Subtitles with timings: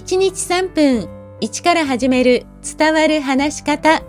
[0.00, 1.10] 1日3分
[1.42, 2.46] 1から始める
[2.78, 4.02] 伝わる話し方。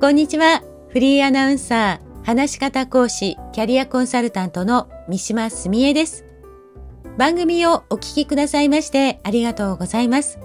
[0.00, 0.62] こんにちは。
[0.90, 6.24] フリーアナウンサー、話し方講師、キャリアコンサルタントの三島澄江です。
[7.18, 10.38] 番組をお聞きくださいましてありがとうございます。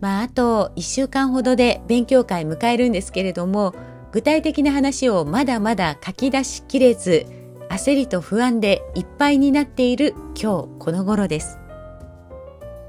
[0.00, 3.74] まあ、あと1週間ほどで勉強会迎えるんですけれども、
[4.12, 7.26] 具体的な話をまだまだ書き出しきれず、
[7.68, 11.61] 焦りと不安でいっぱいになっている今日この頃です。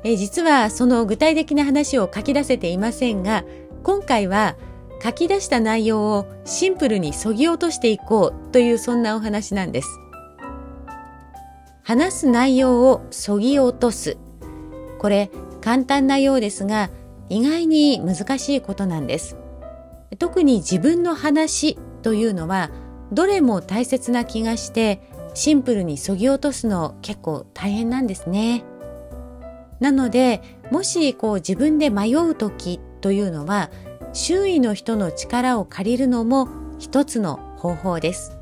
[0.04, 3.46] え実はその具体的な話を書き出せていませんが、
[3.84, 4.56] 今回は
[5.02, 10.00] 書き出した内容をシンプルにそぎ落としていこうというそんなお話なんです。
[11.84, 14.18] 話す内容をそぎ落とす。
[15.00, 15.30] これ
[15.62, 16.90] 簡単なようですが、
[17.30, 19.38] 意外に難しいことなんです。
[20.20, 22.70] 特に自分の話というのは
[23.12, 25.02] どれも大切な気がして
[25.34, 28.64] シンプルにそぎ落とすの結構大変なんですね。
[29.84, 33.70] なのでもしこう自分で迷う時というのは
[34.14, 36.48] 周囲の人の力を借りるのも
[36.80, 38.38] 一つの方法です。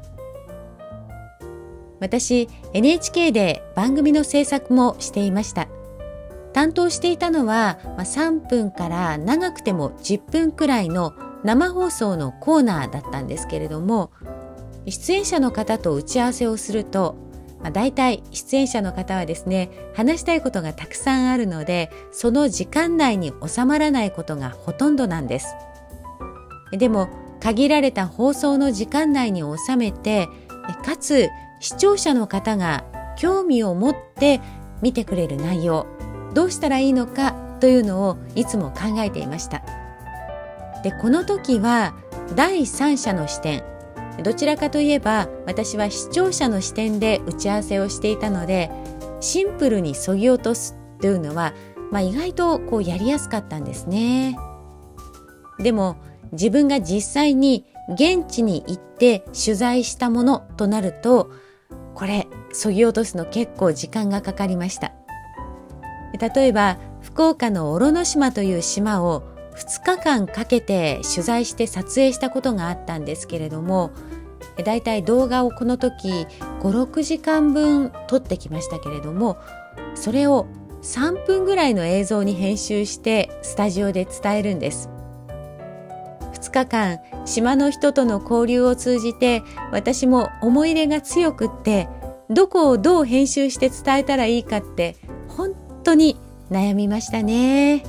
[1.99, 5.67] 私 NHK で番組の制作もしていました。
[6.53, 14.11] 担当していたのは3分から長くても10分くらいの生放送のコーナーだったんですけれども
[14.85, 17.15] 出演者の方と打ち合わせをすると、
[17.61, 25.47] まあ、大体出演者の方はですね話したいことがたくさんあるのでその時間内に収まらないことがほとんどなんです。
[26.71, 30.29] でも限られた放送の時間内に収めて
[30.85, 31.27] かつ
[31.59, 32.85] 視聴者の方が
[33.17, 34.39] 興味を持って
[34.81, 35.85] 見てくれる内容
[36.33, 39.63] どうしたらいいのかというのをいつも考えていました。
[40.83, 41.93] でこの時は
[42.35, 43.63] 第三者の視点
[44.23, 48.69] どちらかといえば私は視聴者の視点で打ち合わせをしていたので
[49.19, 51.53] シンプルにそぎ落とすというのは、
[51.91, 54.37] まあ、意外とこうやりやすかったんですね。
[55.59, 55.97] でも
[56.31, 61.31] 自分が実際に現地に行って取材したものとなると
[61.93, 64.93] これそぎ落とすの結構時間がかかりました
[66.19, 69.23] 例えば福岡の小呂島という島を
[69.55, 73.91] 2日間かけて取材して撮影したことがあったんですけれども
[74.63, 76.09] だいたい動画をこの時
[76.61, 79.37] 56時間分撮ってきましたけれども
[79.95, 80.47] それを
[80.81, 84.89] 3分ぐらいの映像に編集してスタジオで伝えるんです
[86.33, 91.87] 2日間島の人との交流を通じて私も思い入れが強くって
[92.29, 94.95] どこをどう編集して伝えたらいいかって
[95.27, 95.53] 本
[95.83, 96.17] 当に
[96.49, 97.83] 悩みましたね。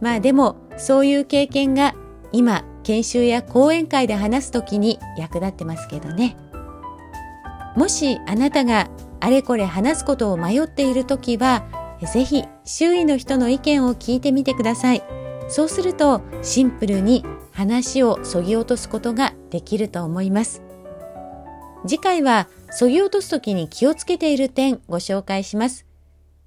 [0.00, 1.94] まあでもそういう経験が
[2.32, 6.36] 今研修や講演会で話す時に役立ってますけどね。
[7.76, 8.88] もしあなたが
[9.20, 11.64] あれこれ話すことを迷っている時は
[12.12, 15.02] ぜひ周囲の人の意見を聞いてみてください。
[15.48, 20.62] そうするとシンプルに話をそぎ落とすことができると思います。
[21.86, 25.86] 次回はそぎ落とす時に気をつけている点ご紹介します。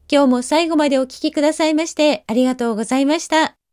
[0.10, 3.67] 今日も最後までお聴きくださいましてありがとうございました。